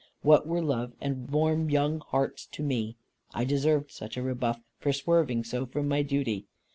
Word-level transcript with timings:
What 0.23 0.47
were 0.47 0.63
love 0.63 0.93
and 0.99 1.29
warm 1.29 1.69
young 1.69 1.99
hearts 1.99 2.47
to 2.53 2.63
me? 2.63 2.95
I 3.35 3.43
deserved 3.45 3.91
such 3.91 4.17
a 4.17 4.23
rebuff 4.23 4.59
for 4.79 4.91
swerving 4.93 5.43
so 5.43 5.67
from 5.67 5.87
my 5.87 6.01
duty. 6.01 6.47